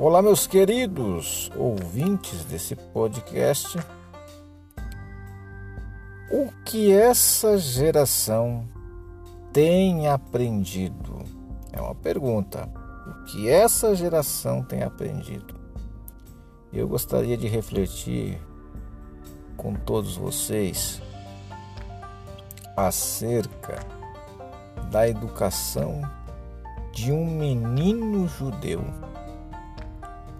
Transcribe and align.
Olá, 0.00 0.22
meus 0.22 0.46
queridos 0.46 1.50
ouvintes 1.56 2.44
desse 2.44 2.76
podcast. 2.76 3.76
O 6.30 6.52
que 6.64 6.92
essa 6.92 7.58
geração 7.58 8.64
tem 9.52 10.06
aprendido? 10.06 11.24
É 11.72 11.80
uma 11.80 11.96
pergunta. 11.96 12.70
O 13.08 13.24
que 13.24 13.48
essa 13.48 13.92
geração 13.96 14.62
tem 14.62 14.84
aprendido? 14.84 15.56
Eu 16.72 16.86
gostaria 16.86 17.36
de 17.36 17.48
refletir 17.48 18.40
com 19.56 19.74
todos 19.74 20.16
vocês 20.16 21.02
acerca 22.76 23.84
da 24.92 25.08
educação 25.08 26.02
de 26.92 27.10
um 27.10 27.26
menino 27.26 28.28
judeu 28.28 28.84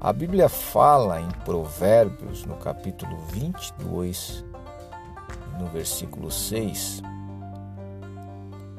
a 0.00 0.14
Bíblia 0.14 0.48
fala 0.48 1.20
em 1.20 1.28
Provérbios, 1.44 2.46
no 2.46 2.56
capítulo 2.56 3.18
22, 3.32 4.42
no 5.58 5.66
versículo 5.66 6.30
6, 6.30 7.02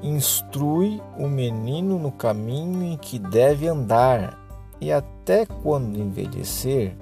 instrui 0.02 1.00
o 1.20 1.28
menino 1.28 2.00
no 2.00 2.12
caminho 2.12 2.82
em 2.82 2.98
que 2.98 3.20
deve 3.20 3.68
andar, 3.68 4.36
e 4.82 4.92
até 4.92 5.46
quando 5.46 6.00
envelhecer, 6.00 6.98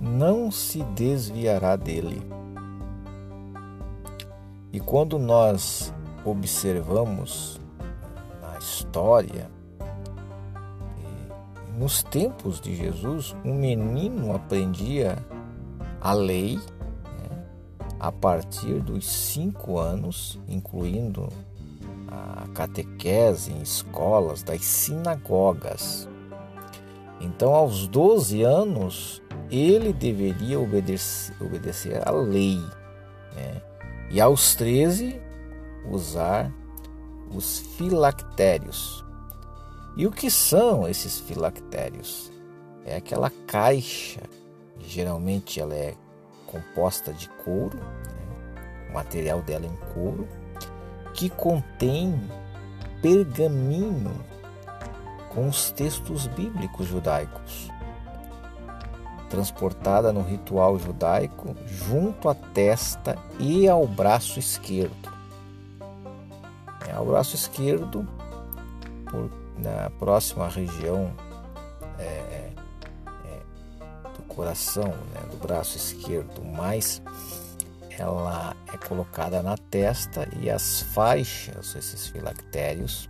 não 0.00 0.50
se 0.50 0.82
desviará 0.84 1.76
dele. 1.76 2.26
E 4.72 4.80
quando 4.80 5.18
nós 5.18 5.92
observamos 6.24 7.60
na 8.40 8.58
história, 8.58 9.50
nos 11.82 12.04
tempos 12.04 12.60
de 12.60 12.76
Jesus, 12.76 13.34
um 13.44 13.54
menino 13.54 14.32
aprendia 14.32 15.18
a 16.00 16.12
lei 16.12 16.56
né, 16.56 17.44
a 17.98 18.12
partir 18.12 18.78
dos 18.78 19.04
cinco 19.04 19.80
anos, 19.80 20.38
incluindo 20.46 21.28
a 22.06 22.46
catequese 22.54 23.50
em 23.50 23.60
escolas 23.62 24.44
das 24.44 24.64
sinagogas. 24.64 26.08
Então, 27.20 27.52
aos 27.52 27.88
12 27.88 28.44
anos, 28.44 29.20
ele 29.50 29.92
deveria 29.92 30.60
obedecer, 30.60 31.34
obedecer 31.42 32.00
à 32.06 32.12
lei. 32.12 32.60
Né? 33.34 33.60
E 34.08 34.20
aos 34.20 34.54
13, 34.54 35.20
usar 35.90 36.48
os 37.34 37.58
filactérios, 37.76 39.01
e 39.96 40.06
o 40.06 40.10
que 40.10 40.30
são 40.30 40.88
esses 40.88 41.18
filactérios? 41.20 42.32
É 42.84 42.96
aquela 42.96 43.30
caixa, 43.46 44.22
geralmente 44.78 45.60
ela 45.60 45.74
é 45.74 45.94
composta 46.46 47.12
de 47.12 47.28
couro, 47.44 47.78
né? 47.78 48.88
o 48.90 48.94
material 48.94 49.40
dela 49.42 49.66
é 49.66 49.68
em 49.68 49.92
couro, 49.94 50.26
que 51.14 51.28
contém 51.28 52.20
pergaminho 53.00 54.12
com 55.30 55.48
os 55.48 55.70
textos 55.70 56.26
bíblicos 56.26 56.86
judaicos, 56.86 57.70
transportada 59.28 60.12
no 60.12 60.22
ritual 60.22 60.78
judaico 60.78 61.54
junto 61.66 62.28
à 62.28 62.34
testa 62.34 63.16
e 63.38 63.68
ao 63.68 63.86
braço 63.86 64.38
esquerdo. 64.38 65.12
É, 66.88 66.92
ao 66.92 67.06
braço 67.06 67.34
esquerdo, 67.34 68.06
por 69.12 69.30
na 69.58 69.90
próxima 69.90 70.48
região 70.48 71.12
é, 71.98 72.02
é, 72.04 72.52
do 74.16 74.22
coração, 74.22 74.88
né, 74.88 75.20
do 75.30 75.36
braço 75.36 75.76
esquerdo, 75.76 76.42
mas 76.42 77.02
ela 77.98 78.56
é 78.72 78.76
colocada 78.78 79.42
na 79.42 79.56
testa 79.56 80.26
e 80.40 80.50
as 80.50 80.80
faixas, 80.80 81.76
esses 81.76 82.08
filactérios, 82.08 83.08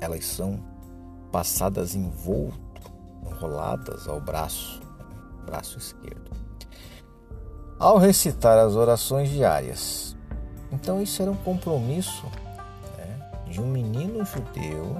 elas 0.00 0.24
são 0.24 0.58
passadas 1.30 1.94
em 1.94 2.08
volto, 2.08 2.58
enroladas 3.26 4.08
ao 4.08 4.20
braço, 4.20 4.80
braço 5.44 5.78
esquerdo. 5.78 6.32
Ao 7.78 7.98
recitar 7.98 8.58
as 8.58 8.74
orações 8.74 9.28
diárias, 9.28 10.16
então 10.72 11.02
isso 11.02 11.20
era 11.20 11.30
um 11.30 11.36
compromisso 11.36 12.26
de 13.54 13.60
um 13.60 13.68
menino 13.68 14.24
judeu 14.24 14.96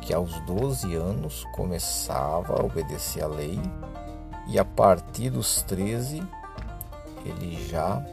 que 0.00 0.12
aos 0.12 0.40
12 0.40 0.96
anos 0.96 1.44
começava 1.54 2.54
a 2.60 2.64
obedecer 2.64 3.22
à 3.22 3.28
lei 3.28 3.56
e 4.48 4.58
a 4.58 4.64
partir 4.64 5.30
dos 5.30 5.62
13 5.62 6.20
ele 7.24 7.56
já 7.68 8.04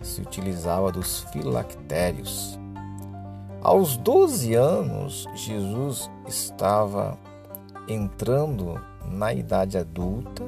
se 0.00 0.20
utilizava 0.20 0.92
dos 0.92 1.22
filactérios. 1.32 2.56
Aos 3.60 3.96
12 3.96 4.54
anos, 4.54 5.26
Jesus 5.34 6.08
estava 6.28 7.18
entrando 7.88 8.80
na 9.04 9.34
idade 9.34 9.76
adulta 9.76 10.44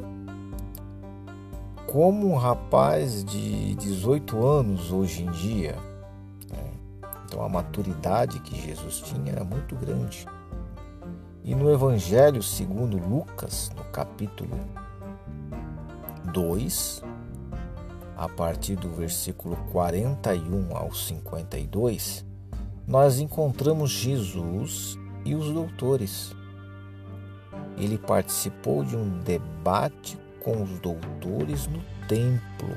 como 1.88 2.32
um 2.32 2.36
rapaz 2.36 3.24
de 3.24 3.74
18 3.74 4.46
anos 4.46 4.92
hoje 4.92 5.24
em 5.24 5.30
dia 5.32 5.94
então 7.34 7.45
a 7.45 7.49
maturidade 7.49 8.39
que 8.39 8.55
Jesus 8.55 9.00
tinha 9.00 9.33
era 9.33 9.43
muito 9.43 9.75
grande. 9.75 10.25
E 11.43 11.53
no 11.53 11.69
Evangelho 11.69 12.41
segundo 12.41 12.97
Lucas, 12.97 13.72
no 13.75 13.83
capítulo 13.87 14.56
2, 16.33 17.03
a 18.17 18.28
partir 18.28 18.77
do 18.77 18.89
versículo 18.89 19.56
41 19.72 20.77
ao 20.77 20.95
52, 20.95 22.25
nós 22.87 23.19
encontramos 23.19 23.91
Jesus 23.91 24.97
e 25.25 25.34
os 25.34 25.51
doutores. 25.51 26.33
Ele 27.77 27.99
participou 27.99 28.84
de 28.84 28.97
um 28.97 29.19
debate 29.19 30.16
com 30.39 30.62
os 30.62 30.78
doutores 30.78 31.66
no 31.66 31.83
templo, 32.06 32.77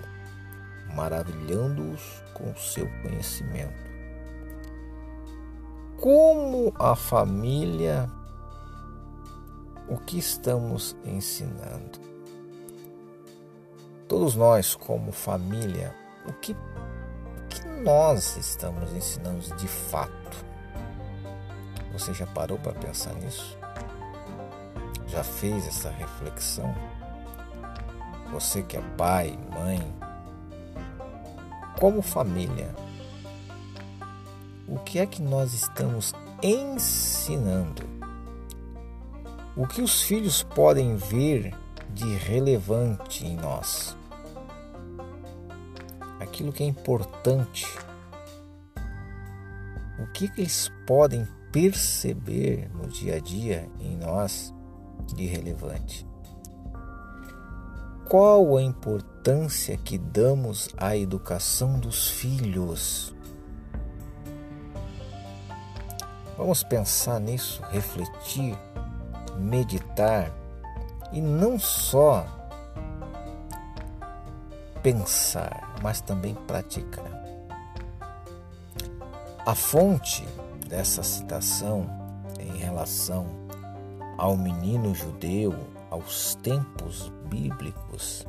maravilhando-os 0.96 2.24
com 2.34 2.56
seu 2.56 2.90
conhecimento 3.04 3.87
como 6.00 6.72
a 6.78 6.96
família, 6.96 8.10
o 9.90 9.98
que 9.98 10.20
estamos 10.20 10.96
ensinando? 11.04 12.00
Todos 14.08 14.36
nós, 14.36 14.76
como 14.76 15.12
família, 15.12 15.94
o 16.28 16.34
que, 16.34 16.54
o 16.54 17.48
que 17.50 17.68
nós 17.84 18.38
estamos 18.38 18.94
ensinando 18.94 19.40
de 19.56 19.68
fato? 19.68 20.46
Você 21.94 22.14
já 22.14 22.28
parou 22.28 22.60
para 22.60 22.74
pensar 22.74 23.14
nisso? 23.16 23.58
Já 25.08 25.24
fez 25.24 25.66
essa 25.68 25.90
reflexão? 25.90 26.76
Você 28.32 28.62
que 28.62 28.78
é 28.78 28.82
pai, 28.98 29.38
mãe, 29.52 29.82
como 31.80 32.02
família, 32.02 32.74
o 34.78 34.80
que 34.80 35.00
é 35.00 35.08
que 35.08 35.24
nós 35.24 35.56
estamos 35.56 36.14
ensinando? 36.44 37.82
O 39.56 39.66
que 39.66 39.82
os 39.82 40.04
filhos 40.04 40.44
podem 40.44 40.96
ver 40.96 41.52
de 41.90 42.06
relevante 42.16 43.26
em 43.26 43.36
nós? 43.36 43.98
Aquilo 46.20 46.54
que 46.54 46.62
é 46.62 46.68
importante. 46.68 47.66
O 50.00 50.06
que, 50.14 50.30
que 50.30 50.42
eles 50.42 50.72
podem 50.86 51.28
perceber 51.52 52.70
no 52.76 52.88
dia 52.88 53.16
a 53.16 53.20
dia 53.20 53.68
em 53.80 53.98
nós 53.98 54.54
de 55.08 55.26
relevante? 55.26 56.08
Qual 58.08 58.56
a 58.56 58.62
importância 58.62 59.76
que 59.76 59.98
damos 59.98 60.70
à 60.78 60.96
educação 60.96 61.80
dos 61.80 62.10
filhos? 62.10 63.17
Vamos 66.38 66.62
pensar 66.62 67.20
nisso, 67.20 67.64
refletir, 67.72 68.56
meditar 69.40 70.32
e 71.12 71.20
não 71.20 71.58
só 71.58 72.26
pensar, 74.84 75.76
mas 75.82 76.00
também 76.00 76.36
praticar. 76.36 77.12
A 79.46 79.56
fonte 79.56 80.28
dessa 80.68 81.02
citação 81.02 81.90
em 82.40 82.58
relação 82.58 83.26
ao 84.18 84.38
menino 84.38 84.94
judeu, 84.94 85.56
aos 85.90 86.36
tempos 86.36 87.12
bíblicos, 87.30 88.28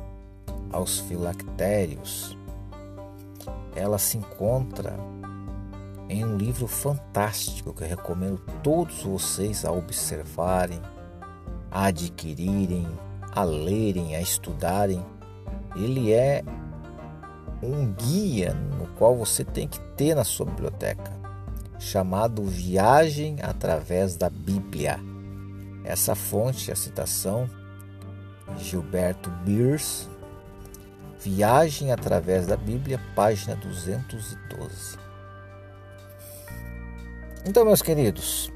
aos 0.71 0.99
filactérios, 0.99 2.37
ela 3.75 3.97
se 3.99 4.17
encontra 4.17 4.97
em 6.09 6.25
um 6.25 6.35
livro 6.35 6.67
fantástico 6.67 7.71
que 7.71 7.83
eu 7.83 7.87
recomendo 7.87 8.41
todos 8.63 9.03
vocês 9.03 9.63
a 9.63 9.71
observarem, 9.71 10.81
a 11.69 11.85
adquirirem, 11.85 12.87
a 13.31 13.43
lerem, 13.43 14.15
a 14.15 14.21
estudarem. 14.21 15.05
Ele 15.75 16.11
é 16.11 16.43
um 17.61 17.93
guia 17.93 18.53
no 18.53 18.87
qual 18.95 19.15
você 19.15 19.45
tem 19.45 19.67
que 19.67 19.79
ter 19.95 20.15
na 20.15 20.23
sua 20.23 20.47
biblioteca, 20.47 21.11
chamado 21.77 22.43
Viagem 22.43 23.37
através 23.43 24.15
da 24.15 24.31
Bíblia. 24.31 24.99
Essa 25.83 26.15
fonte, 26.15 26.71
a 26.71 26.75
citação, 26.75 27.47
Gilberto 28.57 29.29
Beers, 29.45 30.09
Viagem 31.19 31.91
através 31.91 32.47
da 32.47 32.55
Bíblia, 32.57 32.99
página 33.13 33.55
212. 33.55 35.08
Então, 37.45 37.63
meus 37.63 37.81
queridos, 37.81 38.51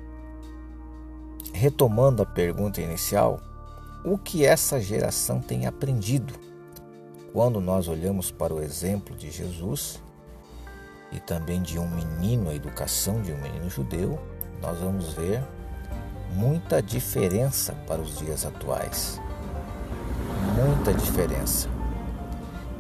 retomando 1.54 2.22
a 2.22 2.26
pergunta 2.26 2.82
inicial, 2.82 3.40
o 4.04 4.18
que 4.18 4.46
essa 4.46 4.82
geração 4.82 5.40
tem 5.40 5.66
aprendido? 5.66 6.34
Quando 7.32 7.62
nós 7.62 7.88
olhamos 7.88 8.30
para 8.30 8.54
o 8.54 8.62
exemplo 8.62 9.16
de 9.16 9.32
Jesus 9.32 10.02
e 11.14 11.20
também 11.20 11.62
de 11.62 11.80
um 11.80 11.88
menino, 11.88 12.50
a 12.50 12.56
educação 12.56 13.22
de 13.22 13.32
um 13.32 13.38
menino 13.38 13.70
judeu, 13.70 14.20
nós 14.62 14.78
vamos 14.80 15.14
ver 15.14 15.42
muita 16.34 16.82
diferença 16.82 17.74
para 17.88 18.02
os 18.02 18.18
dias 18.18 18.46
atuais. 18.46 19.20
Muita 20.56 20.94
diferença. 20.94 21.70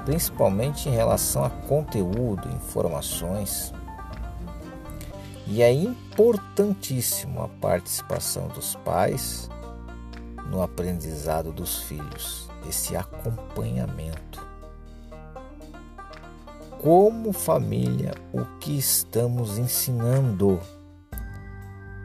Principalmente 0.03 0.89
em 0.89 0.91
relação 0.91 1.45
a 1.45 1.49
conteúdo, 1.49 2.49
informações. 2.49 3.73
E 5.45 5.61
é 5.61 5.71
importantíssimo 5.71 7.41
a 7.41 7.49
participação 7.49 8.47
dos 8.47 8.75
pais 8.77 9.49
no 10.49 10.61
aprendizado 10.61 11.51
dos 11.51 11.79
filhos, 11.83 12.49
esse 12.67 12.95
acompanhamento. 12.95 14.45
Como 16.81 17.33
família, 17.33 18.13
o 18.31 18.45
que 18.59 18.77
estamos 18.77 19.57
ensinando 19.57 20.59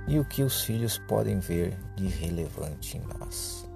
e 0.07 0.19
o 0.19 0.25
que 0.25 0.43
os 0.43 0.63
filhos 0.63 0.99
podem 1.07 1.39
ver 1.39 1.79
de 1.97 2.07
relevante 2.07 2.97
em 2.97 3.03
nós. 3.19 3.69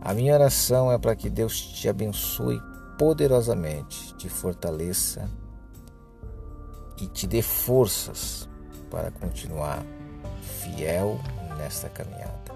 A 0.00 0.14
minha 0.14 0.34
oração 0.34 0.92
é 0.92 0.98
para 0.98 1.16
que 1.16 1.28
Deus 1.28 1.60
te 1.60 1.88
abençoe 1.88 2.60
poderosamente, 2.96 4.14
te 4.14 4.28
fortaleça 4.28 5.28
e 6.98 7.06
te 7.06 7.26
dê 7.26 7.42
forças 7.42 8.48
para 8.90 9.10
continuar 9.10 9.84
fiel 10.42 11.18
nesta 11.58 11.88
caminhada. 11.88 12.54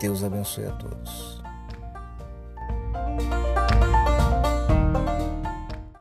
Deus 0.00 0.24
abençoe 0.24 0.66
a 0.66 0.72
todos. 0.72 1.39